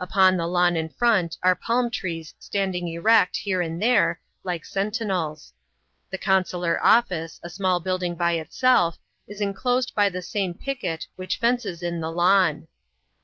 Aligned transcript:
Upon 0.00 0.36
the 0.36 0.48
lawn 0.48 0.76
in 0.76 0.88
front 0.88 1.38
are 1.40 1.54
palm 1.54 1.88
trees 1.88 2.34
standing 2.40 2.88
erect 2.88 3.36
here 3.36 3.62
and 3.62 3.80
there, 3.80 4.20
like 4.42 4.64
senti 4.64 5.04
nels. 5.04 5.52
The 6.10 6.18
Consular 6.18 6.84
Office, 6.84 7.38
a 7.44 7.48
small 7.48 7.78
building 7.78 8.16
by 8.16 8.32
itself, 8.32 8.98
is 9.28 9.40
inclosed 9.40 9.94
by 9.94 10.08
the 10.08 10.20
same 10.20 10.52
picket 10.52 11.06
which 11.14 11.36
fences 11.36 11.80
in 11.84 12.00
the 12.00 12.10
lawn. 12.10 12.66